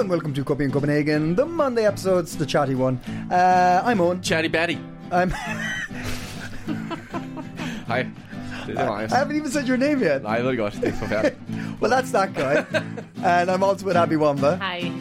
[0.00, 3.00] and welcome to Copy in Copenhagen, the Monday episodes, the chatty one.
[3.32, 4.22] Uh, I'm on.
[4.22, 4.78] Chatty Batty.
[5.10, 5.30] I'm.
[7.88, 8.06] Hej.
[8.66, 9.12] Det er Marius.
[9.12, 10.22] I haven't even said your name yet.
[10.22, 10.74] Nej, jeg ved det godt.
[10.74, 11.36] Det er forfærdeligt.
[11.80, 12.78] Well, that's that guy,
[13.24, 14.54] and I'm also with Abby Wamba.
[14.62, 14.92] Hej.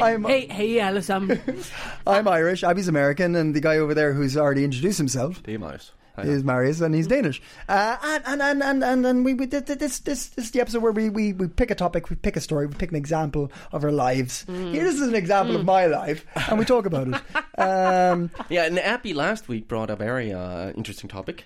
[0.00, 1.38] I'm Hey, hey alle sammen.
[2.06, 2.64] I'm Irish.
[2.64, 5.94] Abby's American, and the guy over there who's already introduced himself Det er Marius.
[6.18, 7.40] Is Marius, and he's Danish.
[7.68, 10.82] Uh, and and and and and, we, we did this this this is the episode
[10.82, 13.50] where we, we we pick a topic, we pick a story, we pick an example
[13.72, 14.44] of our lives.
[14.46, 17.14] Here, this is an example of my life, and we talk about it.
[17.58, 21.44] Um, Yeah, and Abby last week brought up a very uh, interesting topic.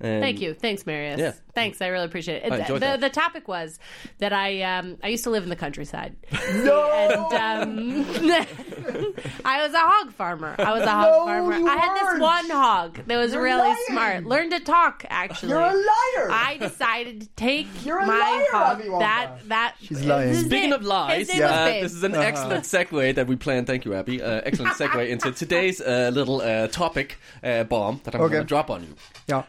[0.00, 0.54] And Thank you.
[0.54, 1.18] Thanks, Marius.
[1.18, 1.32] Yeah.
[1.54, 1.82] Thanks.
[1.82, 2.52] I really appreciate it.
[2.52, 3.00] I the, enjoyed the, that.
[3.00, 3.80] the topic was
[4.18, 6.14] that I um, I used to live in the countryside.
[6.54, 8.14] no, And um,
[9.44, 10.54] I was a hog farmer.
[10.56, 11.56] I was a hog No, farmer.
[11.58, 13.76] you I had this one hog that was You're really lying.
[13.88, 14.24] smart.
[14.26, 15.48] Learned to talk, actually.
[15.50, 16.28] You're a liar.
[16.30, 19.00] I decided to take You're a my liar, hog.
[19.00, 20.34] That that She's lying.
[20.34, 23.66] Speaking of lies, his name was uh, this is an excellent segue that we planned.
[23.66, 24.22] Thank you, Abby.
[24.22, 28.32] Uh, excellent segue into today's uh, little uh, topic uh, bomb that I'm Okay.
[28.34, 28.94] going to drop on you.
[29.28, 29.42] Yeah.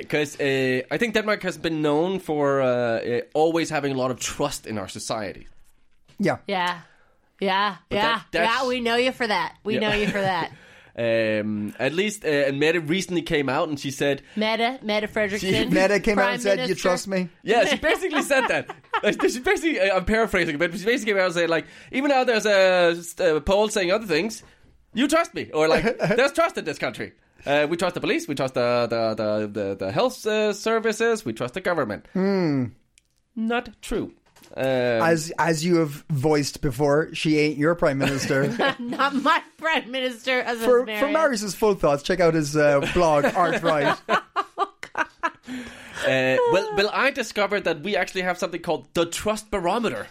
[0.00, 4.10] Because uh, I think Denmark has been known for uh, uh, always having a lot
[4.10, 5.46] of trust in our society.
[6.18, 6.36] yeah.
[6.46, 6.80] Yeah.
[7.40, 7.76] Yeah.
[7.90, 8.20] Yeah.
[8.32, 8.68] that- yeah.
[8.68, 9.52] We know you for that.
[9.64, 9.80] We Yeah.
[9.80, 10.50] know you for that.
[10.96, 15.72] Um, at least, uh, and Mette recently came out and she said, Mette, Mette Frederiksen.
[15.72, 18.70] Mette came out and said, "You trust me." Yeah, she basically said that.
[19.02, 22.24] Like, she basically, I'm paraphrasing, but she basically came out and said, like, even though
[22.24, 22.94] there's a,
[23.36, 24.44] a poll saying other things,
[24.94, 27.12] you trust me, or like, there's trust in this country.
[27.46, 31.24] Uh, we trust the police, we trust the the the the, the health uh, services,
[31.24, 32.06] we trust the government.
[33.36, 34.12] Not true.
[34.56, 38.46] Um, As as you have voiced before, she ain't your prime minister.
[38.78, 40.40] Not my prime minister.
[40.40, 41.12] As for was for Marius.
[41.12, 43.96] Marius's full thoughts, check out his uh, blog, Art Right.
[44.08, 45.04] uh,
[46.06, 50.06] well, well, I discovered that we actually have something called the Trust Barometer.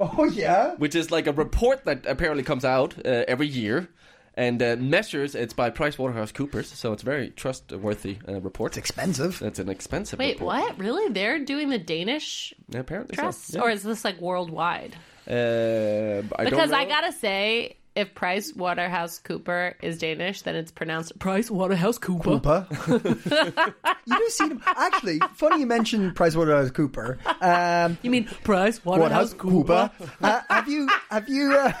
[0.00, 0.74] Oh yeah.
[0.76, 3.88] which is like a report that apparently comes out uh, every year
[4.36, 5.34] and uh, measures.
[5.34, 8.72] It's by PricewaterhouseCoopers, so it's a very trustworthy uh, report.
[8.72, 9.40] It's expensive.
[9.42, 10.18] It's an expensive.
[10.18, 10.60] Wait, report.
[10.60, 10.78] what?
[10.78, 11.12] Really?
[11.12, 13.60] They're doing the Danish Yeah, apparently trust, so.
[13.60, 14.96] or is this like worldwide?
[15.28, 20.72] Uh, I Because don't I gotta say, if Price Waterhouse Cooper is Danish, then it's
[20.72, 22.40] pronounced Price Waterhouse Cooper.
[22.40, 22.66] Cooper.
[24.06, 24.60] you do see them.
[24.66, 27.18] Actually, funny you mentioned PricewaterhouseCooper.
[27.42, 29.90] Um, You mean Price Waterhouse Waterhouse Cooper?
[29.98, 30.12] Cooper.
[30.20, 31.72] Uh, have you have you uh,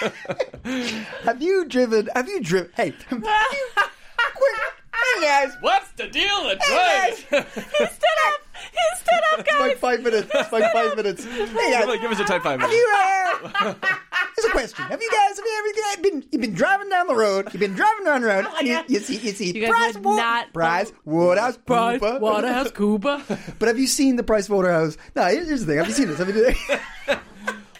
[1.24, 2.08] have you driven?
[2.14, 2.70] Have you driven?
[2.76, 3.68] Hey, have you,
[4.34, 4.56] quick,
[4.94, 7.44] hey guys, What's the deal at Hey, Price?
[7.54, 8.40] He stood up.
[8.62, 10.30] He stood up, it's like five minutes.
[10.34, 11.24] It's like five minutes.
[11.24, 12.60] Hey guys, give us a type five.
[12.60, 12.88] have you?
[12.94, 13.74] Uh,
[14.36, 14.84] here's a question.
[14.84, 15.36] Have you guys?
[15.38, 16.24] Have you ever been?
[16.30, 17.48] You've been driving down the road.
[17.52, 20.04] You've been driving down the road, and you, you see you see You Price would
[20.04, 22.18] Wa- not- Price Waterhouse Price Cooper.
[22.20, 23.22] Waterhouse Cooper.
[23.58, 24.96] But have you seen the Price Waterhouse?
[25.16, 25.78] No, here's here's the thing.
[25.78, 26.18] Have you seen this?
[26.18, 26.54] Have you?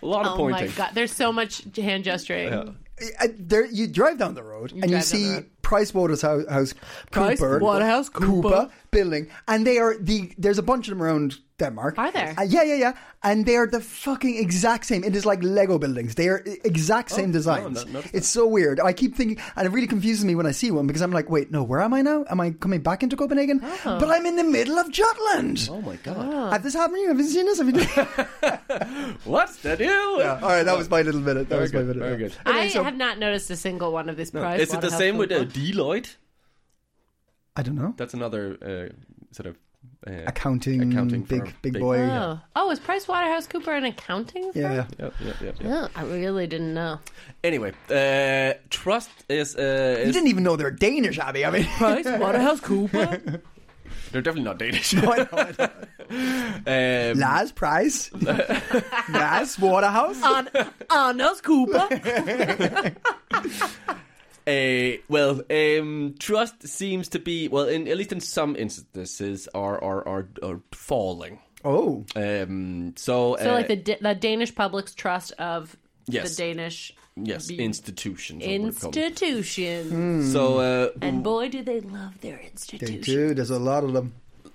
[0.02, 2.52] A lot of Oh my god, there's so much hand gesturing.
[2.52, 5.46] Uh, there, you drive down the road and you drive down see road.
[5.62, 6.74] Price Waterhouse House
[7.10, 8.70] Price Cooper, Waterhouse Cooper.
[8.90, 10.32] building, and they are the.
[10.36, 11.94] There's a bunch of them around Denmark.
[11.98, 12.34] Are there?
[12.37, 15.04] Uh, yeah, yeah, yeah, and they are the fucking exact same.
[15.04, 16.15] It is like Lego buildings.
[16.16, 17.87] They are exact same designs.
[17.87, 18.81] no, it's so weird.
[18.81, 21.31] I keep thinking, and it really confuses me when I see one because I'm like,
[21.31, 22.25] wait, no, where am I now?
[22.28, 23.60] Am I coming back into Copenhagen?
[23.84, 25.69] But I'm in the middle of Jutland.
[25.71, 26.53] Oh my god.
[26.53, 27.09] Have this happened to you?
[27.09, 27.59] Have you seen this?
[27.59, 29.16] Have you?
[29.25, 29.92] What's the deal?
[29.92, 31.48] All right, that was my little minute.
[31.48, 31.97] That Very was my good.
[31.97, 32.03] minute.
[32.09, 32.34] Very good.
[32.47, 34.60] Anyway, I so- have not noticed a single one of these Price.
[34.60, 35.50] Is it the same with uh, Cooper.
[35.59, 36.16] Deloitte?
[37.56, 37.94] I don't know.
[37.97, 39.56] That's another uh, sort of
[40.06, 41.54] uh, Accounting, accounting big, firm.
[41.62, 41.98] big boy.
[42.00, 44.53] Oh, oh, is Price Waterhouse Cooper an accounting?
[44.53, 44.62] Firm?
[44.62, 44.86] Yeah.
[44.98, 45.56] Yep, yep, yep, yep.
[45.65, 46.98] Oh, I really didn't know.
[47.44, 51.44] Anyway, uh, trust is, uh, You didn't even know they're Danish, Abby.
[51.44, 53.42] I mean, Price Waterhouse Cooper.
[54.10, 54.94] they're definitely not Danish.
[54.94, 57.12] I know, I know.
[57.12, 58.10] um, Lars Price,
[59.10, 60.22] Lars Waterhouse.
[60.22, 60.48] On
[60.91, 61.88] Anders Cooper.
[64.50, 69.78] Uh, well, um, trust seems to be well, in, at least in some instances, are
[69.82, 71.38] are are, are falling.
[71.64, 75.76] Oh, Um, so, So, uh, like the Da- the Danish public's trust of
[76.08, 76.36] Yes.
[76.36, 78.42] the Danish yes, be- institutions.
[78.42, 79.02] I would call them.
[79.02, 80.30] institution.
[80.32, 83.06] So, uh, And boy, do they love their institutions.
[83.06, 83.34] they do.
[83.34, 84.12] There's a lot of them.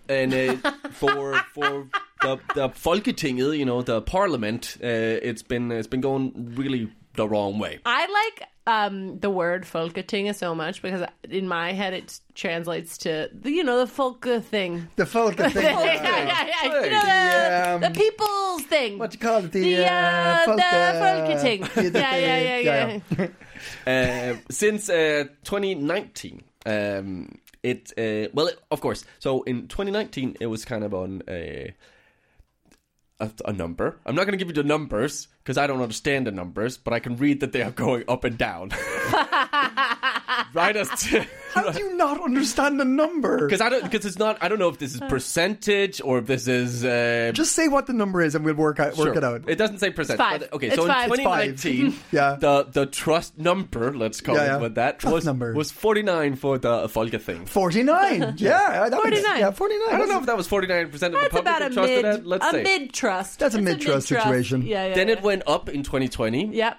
[0.10, 1.88] and uh, for for
[2.22, 7.28] the the Folketinget, you know, the parliament, uh, it's been it's been going really the
[7.28, 7.80] wrong way.
[7.86, 13.30] I like um, the word folketinget so much because in my head it translates to
[13.34, 14.88] the, you know the folka thing.
[14.96, 15.52] The folk thing.
[15.56, 16.64] yeah, yeah, yeah.
[16.64, 18.98] You know, the, Yeah, um, the people's thing.
[18.98, 19.52] What you call it?
[19.52, 21.60] The, The, uh, uh, folk, the uh, folketing.
[21.62, 23.28] yeah, the- Yeah, yeah, yeah, yeah.
[23.88, 29.06] Uh, since uh, 2019, um, it uh, well, of course.
[29.20, 31.74] So in 2019, it was kind of on a
[33.20, 34.00] a, a number.
[34.06, 36.94] I'm not going to give you the numbers because I don't understand the numbers, but
[36.94, 38.72] I can read that they are going up and down.
[40.56, 41.26] right as to.
[41.56, 43.46] How do you not understand the number?
[43.46, 44.38] Because I don't, because it's not.
[44.42, 46.84] I don't know if this is percentage or if this is.
[46.84, 49.14] Uh, Just say what the number is, and we'll work out work Sure.
[49.18, 49.44] it out.
[49.48, 50.20] It doesn't say percent.
[50.20, 50.40] It's five.
[50.42, 51.10] But, okay, It's so five.
[51.12, 52.36] in 2019, Yeah.
[52.40, 54.58] the the trust number, let's call Yeah, it yeah.
[54.58, 55.54] with that, Trust was number.
[55.54, 57.48] was 49 for the Folketing.
[57.48, 58.34] Forty nine.
[58.38, 59.40] yeah, that makes- 49.
[59.40, 59.96] Yeah, forty nine.
[59.96, 62.26] I don't know if that was 49% of the public about that trusted mid, it.
[62.26, 62.64] Let's a say.
[62.64, 63.40] mid trust.
[63.40, 64.64] That's a mid-trust situation.
[64.64, 64.96] Yeah, yeah.
[64.96, 65.14] then yeah.
[65.16, 66.48] it went up in 2020.
[66.56, 66.78] Yep.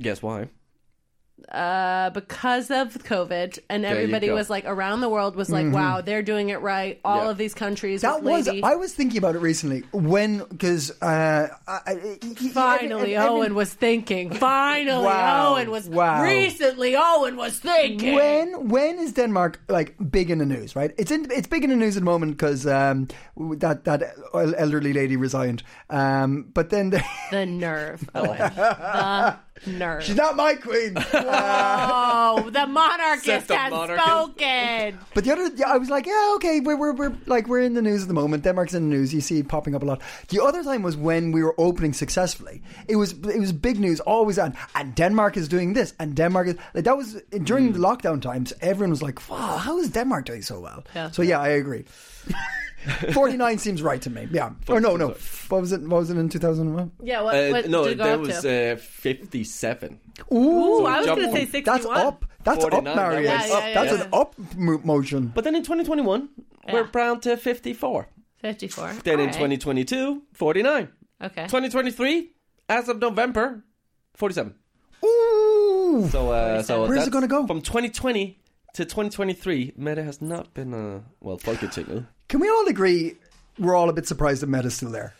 [0.00, 0.48] Guess why?
[1.48, 4.34] Uh, because of COVID, and you everybody go.
[4.34, 7.30] was like around the world was like, "Wow, they're doing it right." All Yeah.
[7.30, 8.02] of these countries.
[8.02, 8.46] That with was.
[8.46, 12.18] lady- I was thinking about it recently when because uh, I- I-
[12.52, 14.30] Finally, every- every- Owen was thinking.
[14.32, 15.54] Finally, Wow.
[15.54, 15.88] Owen was.
[15.88, 16.22] Wow.
[16.22, 18.14] Recently, Owen was thinking.
[18.14, 20.76] When when is Denmark like big in the news?
[20.76, 23.08] Right, it's in it's big in the news at the moment because um,
[23.58, 25.62] that that elderly lady resigned.
[25.90, 28.38] Um, but then they, The nerve, Owen.
[28.38, 29.36] the
[29.66, 30.02] nerve.
[30.02, 30.96] she's not my queen.
[31.12, 34.06] Oh, the monarchist the has monarchist.
[34.06, 34.98] spoken.
[35.14, 37.74] But the other, yeah, I was like, yeah, okay, we're, we're, we're like we're in
[37.74, 38.42] the news at the moment.
[38.42, 39.12] Denmark's in the news.
[39.12, 40.00] You see it popping up a lot.
[40.28, 42.62] The other time was when we were opening successfully.
[42.88, 46.48] It was it was big news always on, and Denmark is doing this, and Denmark
[46.48, 47.72] is like that was during hmm.
[47.72, 48.52] the lockdown times.
[48.60, 50.84] Everyone was like, wow, how is Denmark doing so well?
[50.94, 51.10] Yeah.
[51.10, 51.84] So yeah, I agree.
[53.12, 54.26] Forty nine seems right to me.
[54.30, 54.50] Yeah.
[54.68, 55.08] Or no, no.
[55.48, 55.82] What was it?
[55.82, 56.92] What was it in two thousand one?
[57.02, 58.72] Yeah, what, Uh, what no, did it go that up was to?
[58.72, 60.00] uh, 57.
[60.32, 61.50] Ooh, I was jump going to say one.
[61.50, 61.64] 61.
[61.64, 62.24] That's up.
[62.44, 63.30] That's up, 49, that Marius.
[63.30, 64.04] was Yeah, yeah, That's yeah.
[64.04, 65.26] an up mo- motion.
[65.34, 66.28] But then in 2021,
[66.72, 68.08] we're down to 54.
[68.38, 68.92] 54.
[69.04, 69.32] Then All in right.
[69.34, 70.88] 2022, 49.
[71.22, 71.42] Okay.
[71.42, 72.30] 2023,
[72.70, 73.62] as of November,
[74.14, 74.54] 47.
[75.04, 76.08] Ooh.
[76.10, 77.46] So, uh, so Where's it that's- gonna go?
[77.46, 78.38] From 2020
[78.74, 82.06] to 2023, Mette has not been, uh, well, Folketinget.
[82.30, 83.16] Can we all agree
[83.58, 85.14] we're all a bit surprised that Mette's still there?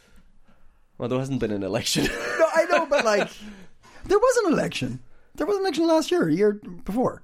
[0.97, 2.07] Well, there hasn't been an election.
[2.39, 3.29] No, I know, but like,
[4.07, 5.01] there was an election.
[5.35, 6.53] There was an election last year, a year
[6.85, 7.23] before.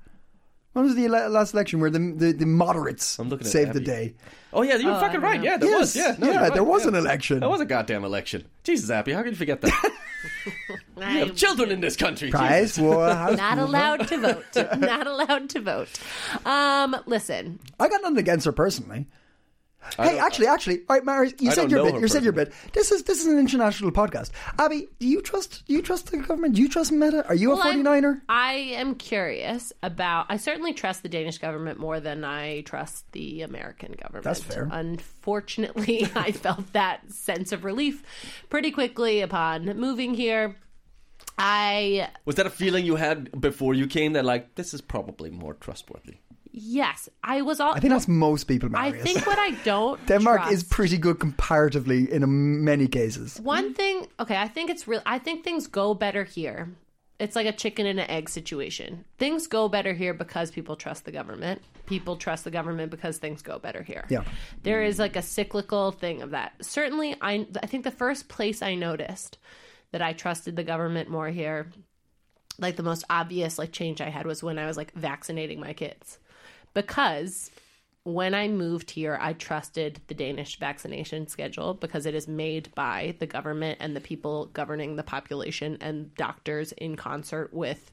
[0.72, 3.72] When was the ele- last election where the the, the moderates I'm looking at saved
[3.72, 3.86] the Abby.
[3.86, 4.14] day?
[4.52, 5.42] oh, yeah, you're fucking right.
[5.42, 5.96] Yeah, there yes, was.
[5.96, 6.88] Yeah, no, yeah, you're right, there was yeah.
[6.88, 7.40] an election.
[7.40, 8.44] That was a goddamn election.
[8.64, 9.92] Jesus, Abby, how can you forget that?
[10.96, 12.30] we have children in this country.
[12.30, 12.78] Prize Jesus.
[12.78, 13.36] war house.
[13.38, 14.78] Not allowed to vote.
[14.78, 15.88] Not allowed to vote.
[16.44, 19.06] Um, listen, I got nothing against her personally.
[19.96, 22.00] Hey, actually, actually, all right, Marius, you I said your bit.
[22.00, 22.52] You said your bit.
[22.72, 24.30] This is this is an international podcast.
[24.58, 25.64] Abby, do you trust?
[25.66, 26.54] Do you trust the government?
[26.54, 27.26] Do you trust Mette?
[27.28, 28.20] Are you Well, a I'm- 49er?
[28.28, 30.26] I am curious about.
[30.28, 34.24] I certainly trust the Danish government more than I trust the American government.
[34.24, 34.68] That's fair.
[34.70, 38.02] Unfortunately, I felt that sense of relief
[38.50, 40.56] pretty quickly upon moving here.
[41.38, 45.30] I Was that a feeling you had before you came that, like, this is probably
[45.30, 46.16] more trustworthy?
[46.56, 47.74] Yes, I was all.
[47.74, 51.20] I think that's most people, I think what I don't Denmark trust, is pretty good
[51.20, 53.38] comparatively in a, many cases.
[53.40, 55.02] One thing, okay, I think it's real.
[55.06, 56.70] I think things go better here.
[57.18, 59.04] It's like a chicken and an egg situation.
[59.16, 61.62] Things go better here because people trust the government.
[61.86, 64.04] People trust the government because things go better here.
[64.10, 64.24] Yeah.
[64.62, 66.52] There is like a cyclical thing of that.
[66.60, 69.38] Certainly, I I think the first place I noticed
[69.92, 71.70] that I trusted the government more here,
[72.58, 75.72] like the most obvious like change I had was when I was like vaccinating my
[75.72, 76.18] kids.
[76.76, 77.50] Because
[78.04, 83.16] when I moved here, I trusted the Danish vaccination schedule because it is made by
[83.18, 87.90] the government and the people governing the population and doctors in concert with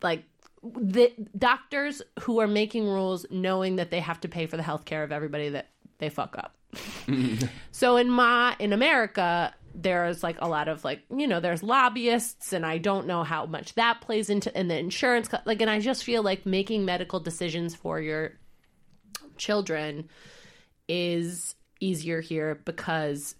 [0.00, 0.24] like
[0.62, 4.86] the doctors who are making rules knowing that they have to pay for the health
[4.86, 6.56] care of everybody that they fuck up.
[7.70, 12.52] so in my in America there's like a lot of like you know there's lobbyists
[12.52, 15.78] and I don't know how much that plays into and the insurance like and I
[15.78, 18.32] just feel like making medical decisions for your
[19.36, 20.08] children
[20.88, 23.36] is easier here because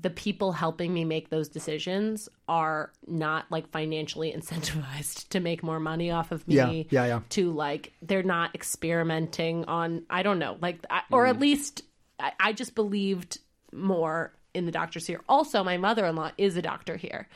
[0.00, 5.80] the people helping me make those decisions are not like financially incentivized to make more
[5.80, 6.54] money off of me.
[6.90, 7.20] Yeah, yeah, yeah.
[7.30, 11.40] To like, they're not experimenting on, I don't know, like, I, or at mm.
[11.40, 11.82] least
[12.18, 13.38] I, I just believed
[13.72, 15.20] more in the doctors here.
[15.28, 17.28] Also, my mother in law is a doctor here.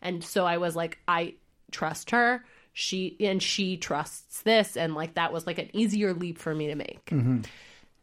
[0.00, 1.34] And so I was like, I
[1.70, 2.44] trust her.
[2.72, 4.76] She and she trusts this.
[4.76, 7.08] And like, that was like an easier leap for me to make.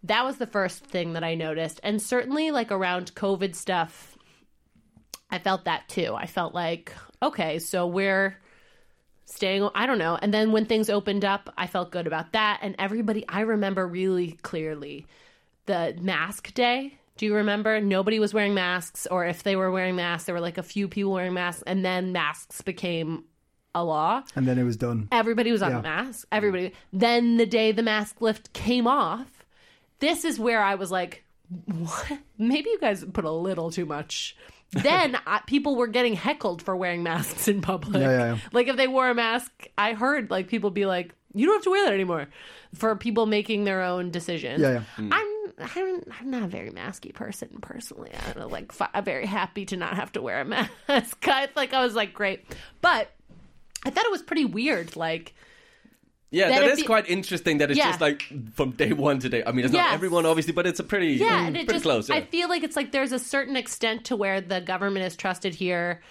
[0.03, 1.79] that was the first thing that I noticed.
[1.83, 4.17] And certainly, like around COVID stuff,
[5.29, 6.15] I felt that too.
[6.15, 8.38] I felt like, okay, so we're
[9.25, 10.17] staying, I don't know.
[10.21, 12.59] And then when things opened up, I felt good about that.
[12.61, 15.05] And everybody, I remember really clearly
[15.65, 16.99] the mask day.
[17.19, 17.81] Do you remember?
[17.81, 20.88] Nobody was wearing masks, or if they were wearing masks, there were like a few
[20.88, 23.25] people wearing masks, and then masks became
[23.75, 24.23] a law.
[24.38, 25.09] And then it was done.
[25.11, 25.79] Everybody was on Yeah.
[25.79, 26.25] a mask.
[26.31, 26.71] Everybody.
[26.93, 29.43] Then the day the mask lift came off,
[29.99, 31.25] this is where I was like,
[31.65, 32.19] what?
[32.38, 34.35] Maybe you guys put a little too much.
[34.71, 38.01] Then I, people were getting heckled for wearing masks in public.
[38.01, 38.38] Yeah, yeah, yeah.
[38.53, 41.63] Like if they wore a mask, I heard like people be like, "You don't have
[41.63, 42.27] to wear that anymore."
[42.75, 44.61] For people making their own decisions.
[44.61, 44.83] Yeah, yeah.
[44.97, 45.09] Mm.
[45.11, 48.12] I'm I'm I'm not a very masky person personally.
[48.13, 51.18] I don't know, like I'm very happy to not have to wear a mask.
[51.28, 52.46] I like I was like great,
[52.82, 53.12] but
[53.86, 54.96] I thought it was pretty weird.
[54.96, 55.34] Like
[56.32, 57.58] Yeah, That that is you- quite interesting.
[57.58, 57.89] That it's Yeah.
[57.89, 58.24] just like
[58.54, 59.44] from day one to day.
[59.46, 59.86] I mean, it's Yes.
[59.86, 62.10] not everyone obviously, but it's a pretty yeah, mm, it pretty just close.
[62.10, 62.16] Yeah.
[62.16, 65.56] I feel like it's like there's a certain extent to where the government is trusted
[65.56, 66.01] here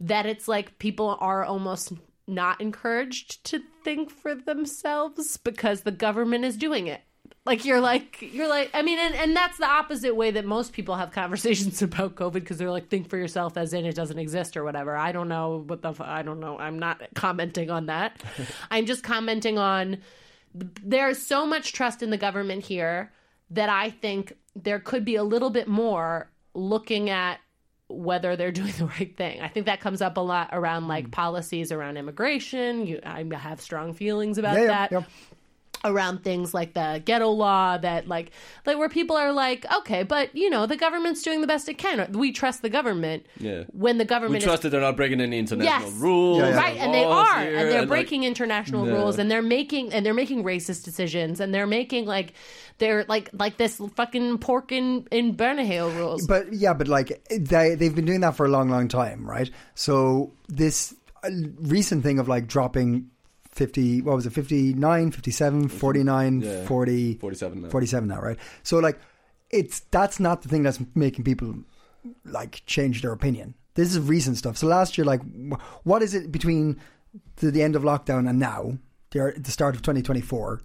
[0.00, 1.92] that it's like people are almost
[2.26, 7.00] not encouraged to think for themselves because the government is doing it.
[7.44, 10.72] Like you're like you're like I mean and, and that's the opposite way that most
[10.72, 14.18] people have conversations about COVID because they're like think for yourself as in it doesn't
[14.18, 14.96] exist or whatever.
[14.96, 16.58] I don't know what the I don't know.
[16.58, 18.22] I'm not commenting on that.
[18.70, 19.98] I'm just commenting on
[20.54, 23.10] there's so much trust in the government here
[23.50, 27.40] that I think there could be a little bit more looking at
[27.88, 29.40] whether they're doing the right thing.
[29.40, 31.10] I think that comes up a lot around like hmm.
[31.10, 32.86] policies around immigration.
[32.86, 34.92] You, I have strong feelings about Yeah, yeah, that.
[34.92, 35.02] yeah.
[35.84, 38.30] Around things like the ghetto law, that like,
[38.66, 41.76] like where people are like, okay, but you know, the government's doing the best it
[41.78, 42.12] can.
[42.12, 43.26] We trust the government.
[43.38, 43.64] Yeah.
[43.72, 45.92] When the we government is trust that they're not breaking any international Yes.
[46.00, 46.56] rules, Yeah, yeah.
[46.56, 48.92] right and they are here, and they're like- breaking international Yeah.
[48.92, 52.34] rules and they're making and they're making racist decisions and they're making like
[52.78, 57.74] they're like like this fucking pork in in børnehave rules But yeah, but like they
[57.74, 59.50] they've been doing that for a long, long time, right?
[59.74, 63.08] So this uh, recent thing of like dropping
[63.52, 66.66] 50 what was it 59 57 49 Yeah.
[66.66, 67.68] 40 47 now.
[67.68, 68.38] 47 now right?
[68.62, 68.98] So like
[69.50, 71.54] it's that's not the thing that's making people
[72.24, 73.54] like change their opinion.
[73.74, 74.56] This is recent stuff.
[74.56, 75.20] So last year like
[75.84, 76.80] what is it between
[77.36, 78.78] the, the end of lockdown and now?
[79.10, 80.62] The, the start of 2024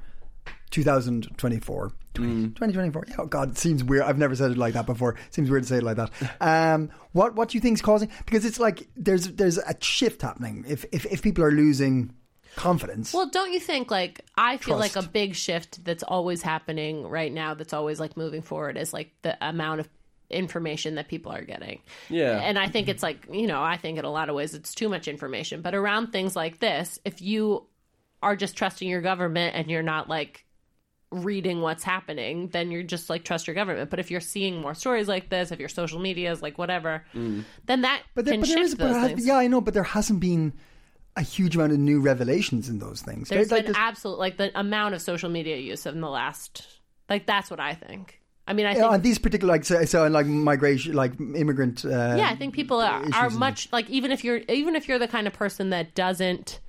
[0.70, 4.04] 2024 2024 yeah, oh god it seems weird.
[4.04, 5.12] I've never said it like that before.
[5.14, 6.12] It seems weird to say it like that.
[6.42, 10.22] Um what what do you think is causing because it's like there's there's a shift
[10.22, 10.66] happening.
[10.68, 12.14] If if, if people are losing
[12.58, 13.14] confidence.
[13.14, 17.32] Well don't you think like i feel like a big shift that's always happening right
[17.32, 19.90] now that's always like moving forward is like the amount of
[20.30, 21.82] information that people are getting.
[22.10, 22.38] Yeah.
[22.38, 24.76] and i think it's like you know i think in a lot of ways it's
[24.76, 25.62] too much information.
[25.62, 27.66] But around things like this if you
[28.22, 30.44] are just trusting your government and you're not like
[31.12, 33.90] reading what's happening, then you're just like trust your government.
[33.90, 37.06] But if you're seeing more stories like this, if your social media is like whatever,
[37.14, 37.44] mm.
[37.66, 39.48] then that But there, can but there shift is, but those there has, yeah, I
[39.48, 40.54] know, but there hasn't been
[41.18, 43.28] a huge amount of new revelations in those things.
[43.28, 46.66] There's like, been absolute like the amount of social media use in the last
[47.10, 48.22] like that's what I think.
[48.50, 51.84] I mean, I think on these particular, like, so, so like migration, like immigrant.
[51.84, 54.88] Uh, yeah, I think people are, are and- much like even if you're even if
[54.88, 56.62] you're the kind of person that doesn't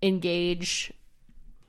[0.00, 0.92] engage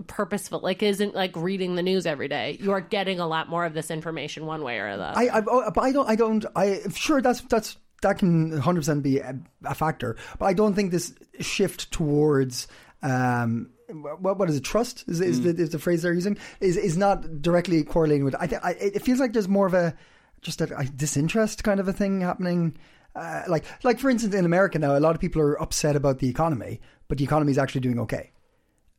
[0.07, 3.63] purposeful like isn't like reading the news every day you are getting a lot more
[3.63, 6.45] of this information one way or the other I, I, but I don't, I don't,
[6.55, 10.73] I sure that's that's that can 100 percent be a, a factor, but I don't
[10.73, 12.67] think this shift towards.
[13.01, 14.63] Um, what, what is it?
[14.63, 18.35] Trust is, is, the, is the phrase they're using is is not directly correlating with.
[18.39, 19.93] I, th- I it feels like there's more of a
[20.41, 22.77] just a, a disinterest kind of a thing happening.
[23.15, 26.19] Uh, like like for instance, in America now, a lot of people are upset about
[26.19, 28.31] the economy, but the economy is actually doing okay.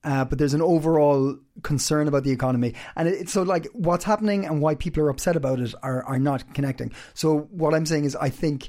[0.04, 4.04] Uh, but there's an overall concern about the economy, and it, it's so like what's
[4.04, 6.92] happening and why people are upset about it are are not connecting.
[7.14, 8.68] So what I'm saying is, I think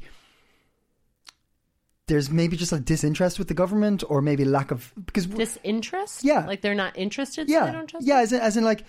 [2.08, 6.46] there's maybe just a disinterest with the government, or maybe lack of because disinterest Yeah.
[6.46, 8.84] like they're not interested so yeah, they don't trust yeah, as in, as in like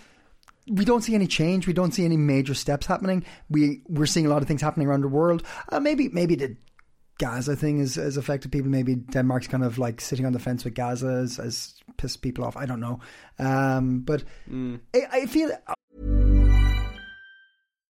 [0.68, 3.24] we don't see any change, we don't see any major steps happening.
[3.48, 5.42] We we're seeing a lot of things happening around the world.
[5.70, 6.56] Uh, maybe maybe the
[7.18, 8.70] Gaza thing has, has affected people.
[8.70, 12.44] Maybe Denmark's kind of like sitting on the fence with Gaza has, has pissed people
[12.44, 12.56] off.
[12.56, 13.00] I don't know,
[13.38, 15.50] um, but I, I feel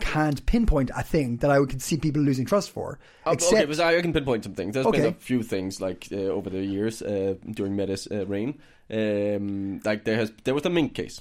[0.00, 2.98] can't pinpoint a thing that I could see people losing trust for.
[3.26, 4.74] Uh, except, okay, but I can pinpoint some things.
[4.74, 8.58] There's been a few things like uh, over the years uh, during Mette's uh, reign.
[8.90, 11.20] Um, like there has there was the Mink case.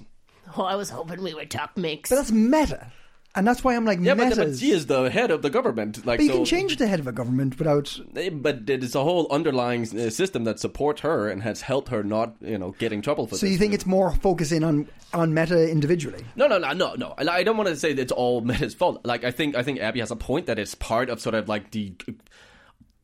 [0.58, 2.10] Oh, I was hoping we would talk minks.
[2.10, 2.92] but that's Mette,
[3.36, 6.06] and that's why I'm like Yeah, but, but she is the head of the government.
[6.06, 8.00] Like But you so, can change the head of a government without.
[8.16, 12.04] Eh, But there's a whole underlying uh, system that supports her and has helped her
[12.04, 13.52] not, you know, get in trouble for So this.
[13.54, 16.24] you think it's more focusing on on Mette individually?
[16.36, 17.14] No, no, no, no, no.
[17.18, 19.06] I don't want to say that it's all Mette's fault.
[19.06, 21.48] Like I think I think Abby has a point that it's part of sort of
[21.48, 21.94] like the.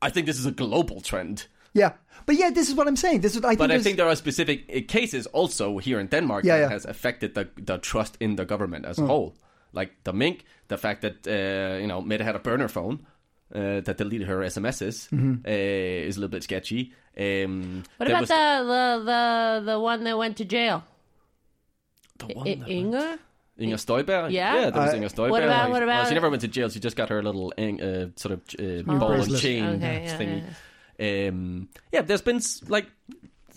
[0.02, 1.46] I think this is a global trend.
[1.74, 1.92] Yeah,
[2.26, 3.20] but yeah, this is what I'm saying.
[3.20, 3.58] This is I think.
[3.58, 6.66] But I think there are specific uh, cases also here in Denmark Yeah, that yeah.
[6.68, 6.72] Hmm.
[6.72, 9.34] has affected the the trust in the government as a whole.
[9.72, 13.06] Like the mink, the fact that uh, you know Mette had a burner phone
[13.54, 15.46] uh, that deleted her SMSs Mm-hmm.
[15.46, 15.50] uh,
[16.08, 16.92] is a little bit sketchy.
[17.18, 20.82] Um, what about was the, the the the one that went to jail?
[22.18, 23.18] the one I- that- Inger?
[23.58, 24.30] Inger Støjberg?
[24.32, 24.54] Yeah?
[24.54, 25.30] Yeah, there was Uh, Inger Støjberg.
[25.30, 26.68] what about- like- what well, about- she never went to jail.
[26.70, 30.42] She just got her little uh, sort of uh, ball and chain Okay, yeah, thingy.
[30.98, 32.86] yeah, Um, yeah, there's been like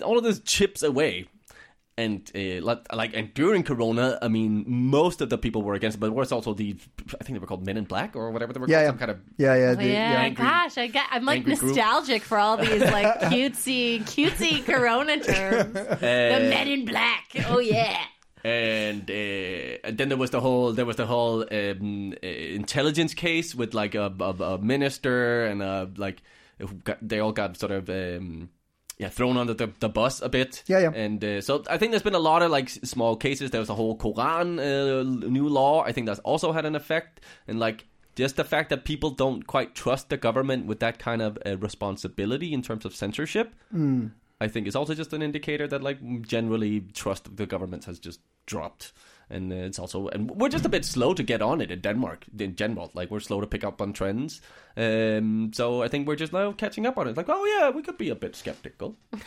[0.03, 1.25] all of those chips away.
[1.95, 5.97] And uh, like, like, and during Corona, I mean, most of the people were against
[5.97, 6.75] it, but there was also the,
[7.19, 8.89] I think they were called Men in Black or whatever they were Yeah, called, yeah.
[8.89, 11.55] some kind of yeah, yeah, Oh, the- yeah, angry- gosh, I get, I'm like angry
[11.55, 11.75] group.
[11.75, 15.73] nostalgic for all these like cutesy, cutesy Corona terms.
[15.73, 17.25] the Men in Black.
[17.47, 17.99] Oh yeah.
[18.43, 19.13] and uh,
[19.87, 23.73] and then there was the whole there was the whole um, uh, intelligence case with
[23.75, 26.23] like a, a, a minister and a, like
[26.59, 28.49] who got, they all got sort of um,
[28.97, 30.63] yeah thrown under the, the bus a bit.
[30.67, 30.91] Yeah, yeah.
[30.93, 33.51] and uh, so I think there's been a lot of like small cases.
[33.51, 35.83] There was a whole Quran uh, new law.
[35.83, 37.21] I think that's also had an effect.
[37.47, 37.85] And like
[38.15, 41.57] just the fact that people don't quite trust the government with that kind of uh,
[41.57, 43.55] responsibility in terms of censorship
[44.43, 47.97] I think is also just an indicator that like generally trust of the government has
[47.97, 48.91] just dropped.
[49.29, 51.79] And uh, it's also, and we're just a bit slow to get on it in
[51.79, 52.91] Denmark in general.
[52.93, 54.41] Like we're slow to pick up on trends.
[54.75, 57.15] Um, so I think we're just now catching up on it.
[57.17, 58.95] Like, oh yeah, we could be a bit skeptical.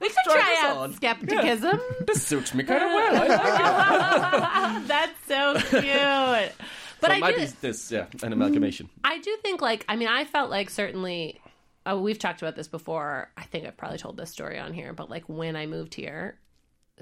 [0.00, 0.94] We could Try try, out on.
[0.94, 1.80] skepticism.
[2.06, 3.16] This suits me kind of well.
[3.16, 4.86] I like.
[4.86, 6.52] That's so cute.
[7.00, 8.88] But so I it might do, be this, yeah, an amalgamation.
[9.02, 11.40] I do think like I mean I felt like certainly
[11.84, 13.30] oh, we've talked about this before.
[13.36, 16.36] I think I've probably told this story on here, but like when I moved here
[16.36, 16.41] uh,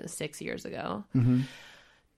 [0.09, 1.05] six years ago,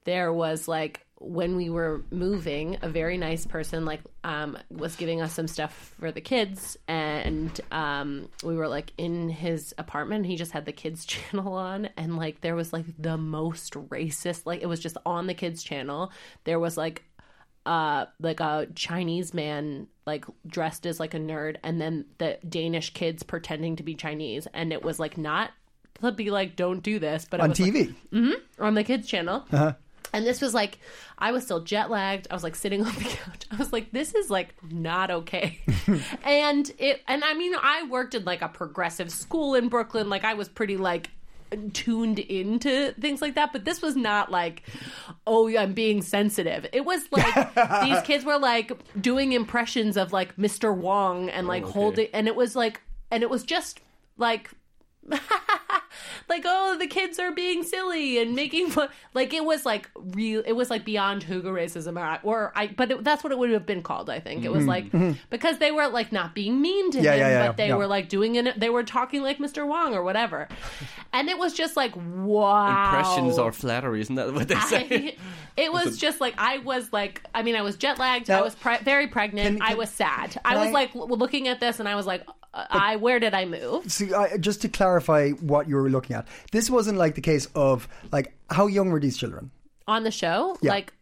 [0.05, 5.21] there was like when we were moving, a very nice person like um, was giving
[5.21, 10.25] us some stuff for the kids, and um, we were like in his apartment.
[10.25, 14.45] He just had the kids channel on, and like there was like the most racist.
[14.45, 16.11] Like it was just on the kids channel.
[16.43, 17.03] There was like
[17.65, 22.93] uh like a Chinese man like dressed as like a nerd and then the Danish
[22.93, 25.51] kids pretending to be Chinese and it was like not
[26.01, 27.95] to be like don't do this but on was like, TV.
[28.11, 28.63] Mm-hmm.
[28.63, 29.45] on the kids channel.
[29.51, 29.73] Uh-huh.
[30.13, 30.79] And this was like
[31.17, 33.45] I was still jet lagged I was like sitting on the couch.
[33.51, 35.59] I was like this is like not okay.
[36.23, 40.09] And it and I mean I worked in like a progressive school in Brooklyn.
[40.09, 41.09] Like I was pretty like
[41.73, 43.53] tuned into things like that.
[43.53, 44.63] But this was not like
[45.25, 46.67] oh yeah, i'm being sensitive.
[46.73, 47.53] It was like
[47.83, 52.27] these kids were like doing impressions of like mr wong and like oh, holding and
[52.27, 53.79] it was like and it was just
[54.17, 54.49] like
[56.29, 60.41] like oh the kids are being silly and making fun like it was like real
[60.45, 63.51] it was like beyond hygge racism or, or I but it, that's what it would
[63.51, 64.91] have been called I think it was like
[65.29, 67.05] because they were like not being mean to Mm-hmm.
[67.05, 67.75] Yeah, him yeah, yeah, but they yeah.
[67.75, 69.67] were like doing it they were talking like Mr.
[69.67, 70.47] Wong or whatever
[71.11, 74.87] and it was just like wow Impressions are flattery, isn't that what they say?
[74.89, 75.17] I,
[75.57, 78.55] it was just like I was like I mean I was jet lagged I was
[78.55, 81.87] pre- very pregnant Can- I was sad I was I- like looking at this and
[81.89, 85.67] I was like uh, I where did I move See, I, just to clarify what
[85.67, 89.17] you were looking at, this wasn't like the case of like how young were these
[89.17, 89.51] children?
[89.87, 90.71] on the show Yeah.
[90.71, 90.93] like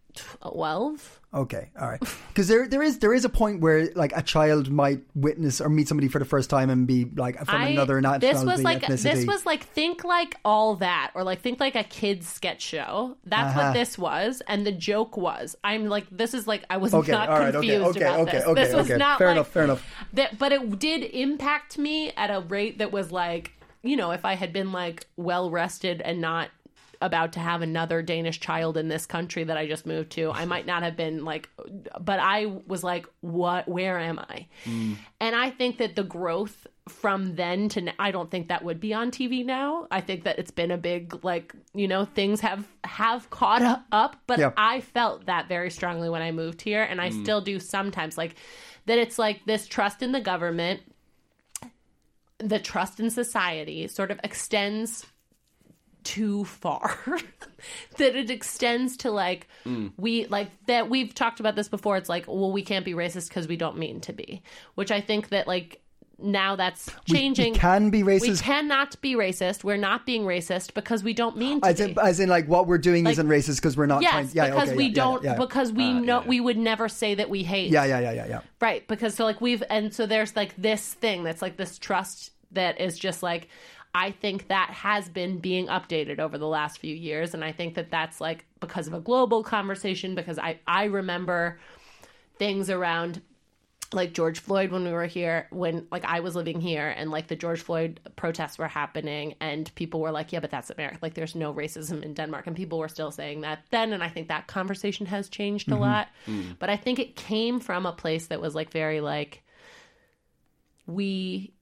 [0.41, 2.02] 12 Okay, all right.
[2.28, 5.70] Because there, there is, there is a point where like a child might witness or
[5.70, 8.62] meet somebody for the first time and be like from I- another nationality, this was
[8.63, 9.04] like ethnicity.
[9.04, 13.15] this was like think like all that or like think like a kids sketch show
[13.26, 13.67] that's Uh-huh.
[13.67, 17.13] what this was and the joke was i'm like this is like i was Okay,
[17.13, 18.98] not right, okay, confused okay, about okay, this okay, this was okay.
[18.98, 19.88] not Fair like, enough, fair enough.
[20.12, 24.26] that, but it did impact me at a rate that was like you know if
[24.26, 26.50] i had been like well rested and not
[27.02, 30.32] about to have another Danish child in this country that I just moved to.
[30.32, 31.50] I might not have been like,
[32.00, 33.67] but I was like, what?
[33.67, 34.46] Where am I?
[34.65, 34.98] Mm.
[35.20, 38.80] And I think that the growth from then to now, I don't think that would
[38.80, 39.88] be on TV now.
[39.89, 44.15] I think that it's been a big like you know things have have caught up,
[44.28, 44.52] but Yeah.
[44.58, 47.22] I felt that very strongly when I moved here, and I mm.
[47.24, 48.17] still do sometimes.
[48.17, 48.36] Like
[48.86, 50.82] that, it's like this trust in the government,
[52.41, 55.06] the trust in society, sort of extends
[56.04, 56.97] too far.
[57.97, 59.91] that it extends to like mm.
[59.97, 61.97] we like that we've talked about this before.
[61.97, 64.41] It's like well we can't be racist because we don't mean to be
[64.75, 65.82] which i think that like
[66.23, 68.21] now that's changing We, can be racist.
[68.21, 71.91] we cannot be racist we're not being racist because we don't mean to as, be
[71.91, 74.29] in, as in, like, what we're doing Like- isn't racist because we're not trying.
[74.34, 75.38] Yeah, because okay, we yeah, don't yeah, yeah.
[75.38, 78.27] because we uh, know we would never say that we hate Yeah, yeah, yeah, yeah,
[78.27, 78.41] yeah.
[78.60, 82.31] Right, because so like we've and so there's like this thing that's like this trust
[82.51, 83.47] that is just like
[83.93, 87.75] I think that has been being updated over the last few years and I think
[87.75, 91.60] that that's like because of a global conversation because I I remember
[92.38, 93.21] things around
[93.93, 97.27] like George Floyd when we were here when like I was living here and like
[97.27, 101.13] the George Floyd protests were happening and people were like yeah but that's America like
[101.13, 102.47] there's no racism in Denmark.
[102.47, 103.93] And people were still saying that then.
[103.93, 105.82] And I think that conversation has changed a mm-hmm.
[105.82, 106.08] lot.
[106.27, 106.58] Mm.
[106.60, 109.43] But I think it came from a place that was like very like
[110.86, 111.54] we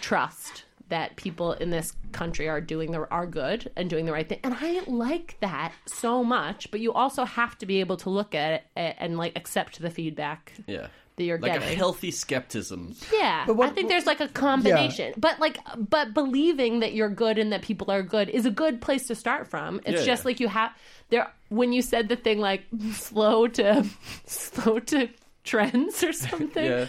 [0.00, 4.28] trust that people in this country are doing the are good and doing the right
[4.28, 4.40] thing.
[4.44, 8.34] And i like that so much but you also have to be able to look
[8.34, 10.52] at it and, and like accept the feedback.
[10.66, 10.88] Yeah.
[11.22, 12.94] That you're Like a healthy skepticism.
[13.12, 17.08] yeah But what- i think there's like a combination but like but believing that you're
[17.10, 20.06] good and that people are good is a good place to start from it's Yeah,
[20.06, 20.28] just yeah.
[20.28, 20.70] like you have
[21.10, 23.84] there when you said the thing like slow to
[24.26, 25.08] slow to
[25.44, 26.86] trends or something Yeah.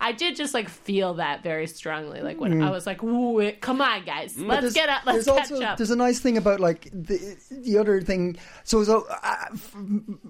[0.00, 3.60] i did just like feel that very strongly like when i was like Ooh, it-
[3.60, 6.36] come on guys let's get up let's there's catch also, up There's a nice thing
[6.38, 7.18] about like the
[7.50, 8.36] the other thing.
[8.64, 9.76] So so uh, f-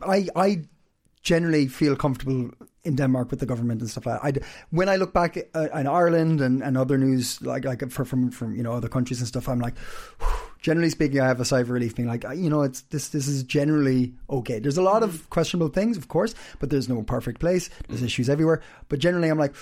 [0.03, 0.63] I I
[1.23, 2.51] generally feel comfortable
[2.87, 4.43] in Denmark with the government and stuff like that.
[4.43, 8.05] I, when I look back uh, in Ireland and, and other news like like for,
[8.05, 9.75] from from you know other countries and stuff, I'm like.
[10.63, 13.11] Generally speaking, I have a sigh of relief, being like, you know, it's this.
[13.11, 14.59] This is generally okay.
[14.59, 17.71] There's a lot of questionable things, of course, but there's no perfect place.
[17.87, 19.55] There's issues everywhere, but generally, I'm like,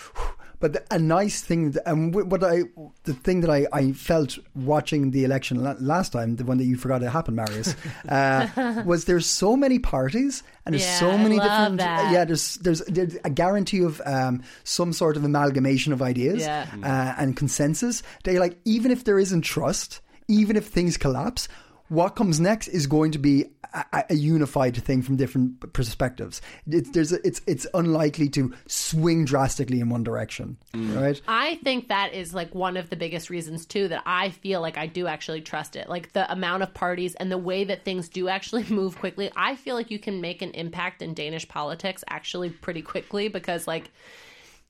[0.61, 2.63] but the, a nice thing, and what I,
[3.05, 6.77] the thing that I, I felt watching the election last time, the one that you
[6.77, 7.75] forgot it happened, Marius,
[8.09, 11.79] uh, was there's so many parties and there's Yeah, so many different.
[11.79, 12.13] that.
[12.13, 16.67] Yeah, there's, there's there's a guarantee of um, some sort of amalgamation of ideas Yeah.
[16.83, 18.03] uh, and consensus.
[18.25, 21.49] They like even if there isn't trust, even if things collapse.
[21.95, 26.43] What comes next is going to be a, a unified thing from different perspectives.
[26.67, 31.01] It's there's a, it's it's unlikely to swing drastically in one direction, mm.
[31.01, 31.21] right?
[31.29, 34.77] I think that is like one of the biggest reasons too that I feel like
[34.77, 35.89] I do actually trust it.
[35.89, 39.31] Like the amount of parties and the way that things do actually move quickly.
[39.37, 43.69] I feel like you can make an impact in Danish politics actually pretty quickly because
[43.69, 43.91] like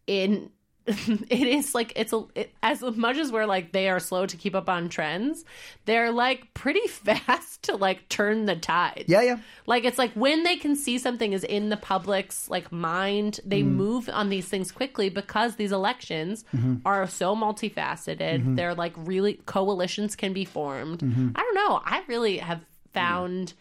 [0.06, 0.50] in
[0.87, 4.37] it is like it's a it, as much as we're like they are slow to
[4.37, 5.42] keep up on trends
[5.87, 9.38] they're like pretty fast to like turn the tide Yeah, yeah.
[9.66, 13.62] like it's like when they can see something is in the public's like mind, they
[13.62, 13.73] Mm.
[13.77, 16.77] move on these things quickly because these elections Mm-hmm.
[16.85, 18.57] are so multifaceted.
[18.57, 20.99] They're like really coalitions can be formed.
[21.01, 21.31] Mm-hmm.
[21.35, 21.81] I don't know.
[21.85, 22.61] I really have
[22.92, 23.55] found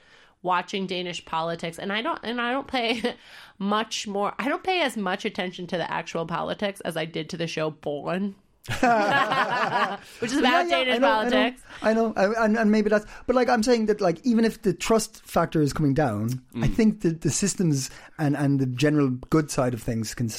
[0.44, 3.16] watching Danish politics and I don't and I don't pay
[3.58, 7.30] much more I don't pay as much attention to the actual politics as I did
[7.30, 8.36] to the show Borgen.
[8.70, 11.62] Which is about Yeah, yeah, Danish I know, politics.
[11.82, 12.34] I know, I know.
[12.34, 13.06] I- and, and maybe that's.
[13.28, 16.68] But like I'm saying that, like even if the trust factor is coming down, I
[16.68, 16.74] mm.
[16.74, 20.30] think that the systems and and the general good side of things can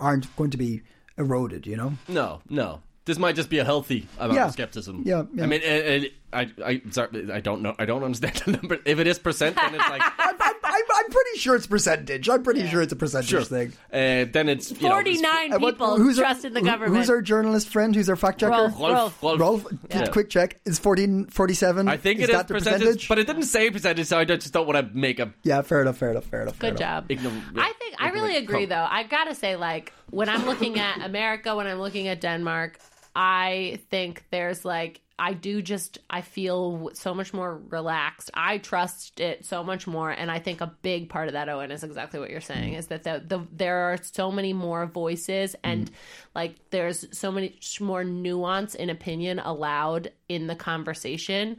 [0.00, 0.82] aren't going to be
[1.18, 1.66] eroded.
[1.66, 1.92] You know.
[2.08, 2.80] No, no.
[3.06, 4.46] This might just be a healthy amount Yeah.
[4.46, 5.02] of skepticism.
[5.04, 5.44] Yeah, yeah.
[5.44, 6.00] I mean, uh, uh,
[6.32, 7.74] I, I, sorry, I don't know.
[7.78, 8.78] I don't understand the number.
[8.86, 12.28] If it is percent, then it's like I'm, I'm, I'm, I'm pretty sure it's percentage.
[12.30, 13.42] I'm pretty sure it's a percentage sure.
[13.44, 13.72] thing.
[13.92, 16.62] Uh, then it's you know, Forty nine Uh, what- people who's our- trust in the
[16.62, 16.96] government.
[16.96, 17.94] Who's our journalist friend?
[17.94, 18.52] Who's our fact checker?
[18.52, 18.80] Rolf.
[18.80, 20.06] Rolf, Rolf, Rolf, Yeah.
[20.06, 20.58] quick check.
[20.64, 21.86] Is 14, 47?
[21.88, 23.08] I think is it is that the percentage, percentage?
[23.08, 25.30] but it didn't say percentage, so I just don't want to make a.
[25.42, 26.56] yeah, fair enough, fair enough, fair enough.
[26.56, 27.06] fair Good enough.
[27.06, 27.08] job.
[27.10, 28.86] Igno- I think I really agree, though.
[28.90, 32.78] I gotta say, like when I'm looking at America, when I'm looking at Denmark,
[33.14, 38.30] I think there's like I do just I feel so much more relaxed.
[38.34, 41.70] I trust it so much more, and I think a big part of that, Owen,
[41.70, 42.74] is exactly what you're saying.
[42.74, 45.94] Is that the, the there are so many more voices, and mm-hmm.
[46.34, 51.58] like there's so much more nuance in opinion allowed in the conversation.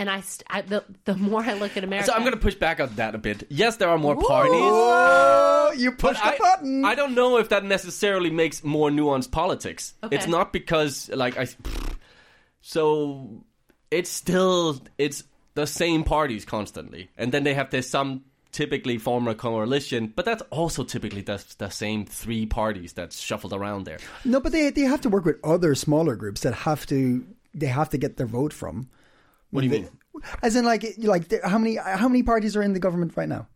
[0.00, 2.40] And I, st- I the the more I look at America, So I'm going to
[2.40, 3.46] push back on that a bit.
[3.50, 4.54] Yes, there are more parties.
[4.54, 6.86] Oh, you But pushed the I, button.
[6.86, 9.92] I don't know if that necessarily makes more nuanced politics.
[10.02, 10.16] Okay.
[10.16, 11.48] It's not because like I.
[12.62, 13.44] So
[13.90, 19.28] it's still it's the same parties constantly, and then they have this some typically form
[19.28, 23.98] a coalition, but that's also typically the, the same three parties that's shuffled around there.
[24.24, 27.66] No, but they they have to work with other smaller groups that have to they
[27.66, 28.88] have to get their vote from.
[29.50, 29.88] What do you mean?
[30.42, 33.28] As in, like, like the- how many how many parties are in the government right
[33.28, 33.46] now?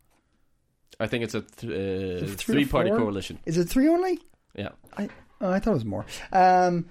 [1.00, 3.38] I think it's a th- uh, Three or three party coalition.
[3.46, 4.18] Is it three only?
[4.54, 4.70] Yeah.
[4.96, 5.08] I
[5.40, 6.06] oh, I thought it was more.
[6.32, 6.86] Um,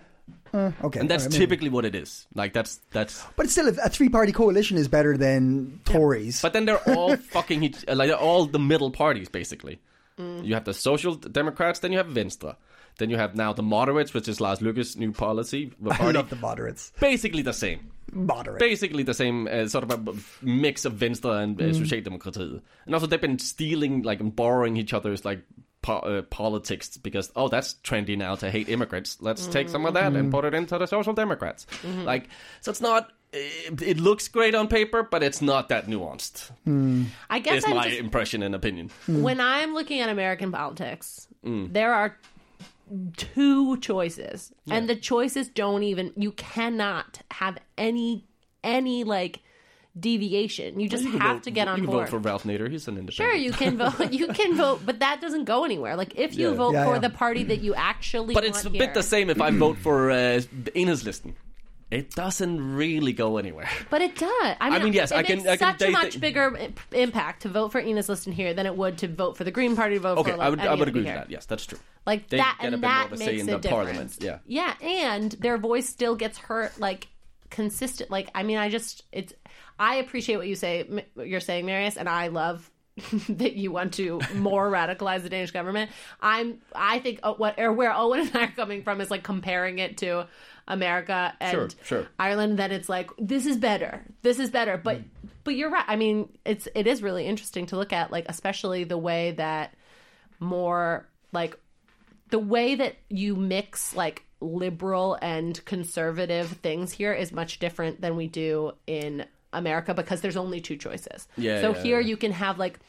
[0.53, 1.45] uh, okay, And that's all right, maybe.
[1.45, 2.27] typically what it is.
[2.35, 6.41] Like that's that's But still, a three party coalition is better than Tories.
[6.41, 9.79] But then they're all fucking each, like they're all the middle parties basically.
[10.17, 12.55] You have the Social Democrats, then you have Venstre,
[12.99, 16.17] then you have now the moderates, which is Lars Løkke's new policy the I party.
[16.17, 16.91] love the moderates.
[16.99, 17.89] Basically the same.
[18.13, 18.59] Moderate.
[18.59, 21.69] Basically the same uh, sort of a b- mix of Venstre and Mm.
[21.69, 22.61] uh, Socialdemokratiet.
[22.85, 25.41] And also they've been stealing like and borrowing each other's like
[25.81, 29.17] po- uh, politics because oh that's trendy now to hate immigrants.
[29.21, 30.15] Let's take some of that Mm-hmm.
[30.17, 31.65] and put it into the Social Democrats.
[31.83, 32.29] Like
[32.61, 33.11] so it's not.
[33.35, 36.51] It, it looks great on paper, but it's not that nuanced.
[37.31, 38.91] I guess Is I'm my just, impression and opinion.
[39.07, 41.73] when I'm looking at American politics, Mm.
[41.73, 42.15] there are
[43.17, 46.13] two choices, and the choices don't even.
[46.15, 48.25] You cannot have any
[48.63, 49.39] any like
[49.99, 50.79] deviation.
[50.79, 52.05] You just You have vote- to get on you can board.
[52.07, 52.69] vote for Ralph Nader.
[52.69, 53.13] He's an independent.
[53.13, 54.11] Sure, you can vote.
[54.11, 55.95] You can vote, but that doesn't go anywhere.
[55.95, 56.55] Like if you Yeah.
[56.55, 56.99] vote Yeah, for yeah.
[56.99, 59.51] the party that you actually, But want it's a here, bit the same if I
[59.51, 60.15] vote for uh,
[60.75, 61.33] Enhedslisten.
[61.93, 63.69] It doesn't really go anywhere.
[63.89, 64.55] But it does.
[64.59, 66.57] I mean, mean, yes, it I can- makes I can such a much the- bigger
[66.91, 69.97] impact to vote for Enhedslisten here than it would to vote for the Green Party
[69.99, 70.41] vote Okay, for.
[70.41, 71.29] I would I would agree with that.
[71.29, 71.79] Yes, that's true.
[72.05, 74.17] Like They that, get a and that of a say makes in a the difference.
[74.17, 74.39] parliament, yeah.
[74.45, 76.71] yeah, and their voice still gets heard.
[76.77, 77.07] Like
[77.49, 78.09] consistent.
[78.09, 79.33] Like I mean, I just it's.
[79.79, 80.83] I appreciate what you say.
[81.13, 82.69] What You're saying, Marius, and I love
[83.29, 85.91] that you want to more radicalize the Danish government.
[86.21, 86.59] I'm.
[86.75, 89.79] I think uh, what or where Owen and I are coming from is like comparing
[89.79, 90.27] it to
[90.67, 92.07] America and Sure, sure.
[92.19, 92.57] Ireland.
[92.59, 94.03] Then it's like this is better.
[94.21, 94.77] This is better.
[94.77, 95.01] But
[95.43, 95.85] but you're right.
[95.87, 99.73] I mean, it's it is really interesting to look at, like especially the way that
[100.39, 101.57] more like
[102.29, 108.15] the way that you mix like liberal and conservative things here is much different than
[108.15, 111.27] we do in America because there's only two choices.
[111.37, 112.07] Yeah, So yeah, here yeah.
[112.07, 112.79] you can have like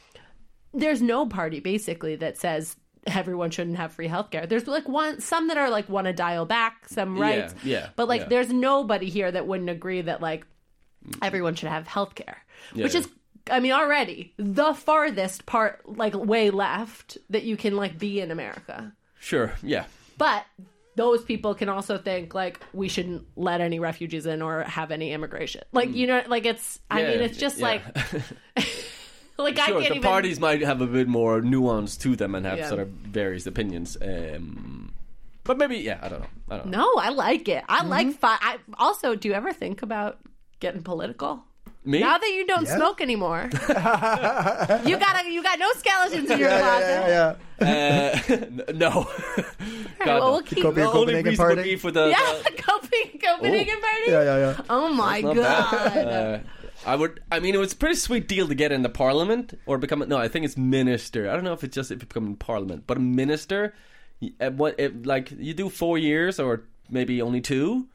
[0.73, 4.47] there's no party basically that says everyone shouldn't have free healthcare.
[4.49, 7.53] There's like one some that are like want to dial back some rights.
[7.63, 8.27] yeah, But like yeah.
[8.29, 10.45] there's nobody here that wouldn't agree that like
[11.21, 12.35] everyone should have healthcare.
[12.73, 13.07] Which is
[13.51, 18.31] I mean already the farthest part like way left that you can like be in
[18.31, 18.91] America.
[19.19, 19.85] Sure, yeah.
[20.17, 20.45] But
[20.95, 25.11] those people can also think like we shouldn't let any refugees in or have any
[25.11, 25.61] immigration.
[25.73, 26.79] Like you know, like it's.
[26.89, 27.03] I Mm.
[27.03, 27.81] Yeah, mean, it's just yeah.
[29.37, 30.01] like, like I Sure, can't the even.
[30.09, 32.67] parties might have a bit more nuance to them and have Yeah.
[32.69, 33.97] sort of various opinions.
[34.01, 34.93] Um,
[35.43, 36.27] but maybe, yeah, I don't know.
[36.49, 36.79] I don't know.
[36.79, 37.63] No, I like it.
[37.69, 38.17] I like Mm-hmm.
[38.17, 38.37] fun.
[38.41, 40.17] I also do you ever think about
[40.59, 41.43] getting political?
[41.87, 41.99] Me?
[41.99, 42.77] Now that you don't Yeah.
[42.77, 43.59] smoke anymore, you
[44.97, 47.03] got you got no skeletons in your yeah, closet.
[47.07, 48.65] yeah, yeah, yeah.
[48.65, 48.89] Uh, no.
[49.99, 50.31] God, well, no.
[50.31, 53.81] we'll keep- the only Copenhagen reason would be for the, Yeah, the- the Copenhagen, Copenhagen
[53.81, 54.03] party.
[54.07, 54.61] Yeah, yeah, yeah.
[54.67, 56.41] Oh my god.
[56.85, 57.21] I would.
[57.31, 60.03] I mean, it was a pretty sweet deal to get into Parliament or become.
[60.07, 61.29] No, I think it's minister.
[61.29, 63.73] I don't know if it's just if you become in Parliament, but a minister.
[64.39, 64.79] What?
[64.79, 67.87] It, like you do four years or maybe only two.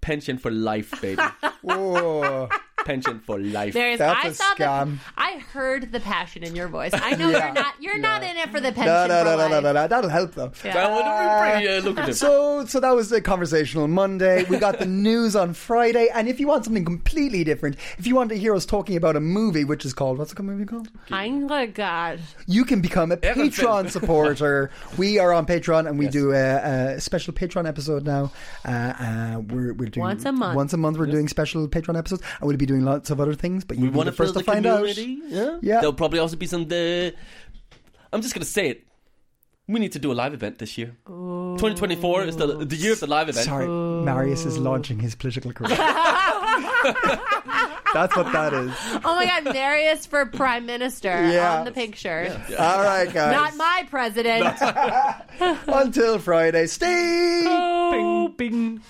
[0.00, 1.22] Pension for life, baby.
[1.62, 2.48] Whoa.
[2.84, 3.74] Pension for life.
[3.74, 4.92] There's, That's I a saw scam.
[4.94, 6.92] The, I heard the passion in your voice.
[6.94, 7.46] I know Yeah.
[7.46, 7.74] you're not.
[7.80, 9.50] You're not in it for the pension No, no, for no, no, life.
[9.50, 9.88] no, no, no.
[9.88, 10.52] That'll help though.
[10.64, 10.72] Yeah.
[10.74, 12.16] That would be pretty uh, lucrative.
[12.16, 14.44] So, so that was the conversational Monday.
[14.44, 18.14] We got the news on Friday, and if you want something completely different, if you
[18.14, 20.88] want to hear us talking about a movie, which is called what's the movie called?
[21.10, 22.20] My god.
[22.46, 24.70] You can become a Evan Patreon supporter.
[24.96, 28.30] we are on Patreon, and we do a, a special Patreon episode now.
[28.64, 30.56] Uh, uh, we're, we're doing Once a month.
[30.56, 33.34] Once a month, we're doing special Patreon episodes, and we'll be doing lots of other
[33.34, 33.64] things.
[33.64, 34.76] But we you'll be want to first build to a find out.
[34.86, 35.20] community.
[35.26, 35.58] Yeah.
[35.60, 35.80] Yeah.
[35.80, 36.68] There'll probably also be some.
[36.68, 37.14] The
[38.12, 38.84] I'm just gonna say it.
[39.66, 40.96] We need to do a live event this year.
[41.06, 43.44] 2024 is the the year of the live event.
[43.44, 45.76] Sorry, Marius is launching his political career.
[47.94, 48.72] That's what that is.
[49.04, 51.58] Oh my god, Marius for prime minister Yeah.
[51.58, 52.28] on the picture.
[52.58, 53.32] All right, guys.
[53.32, 54.46] Not my president.
[55.68, 57.44] Until Friday, stay.
[57.92, 58.80] Bing, bing.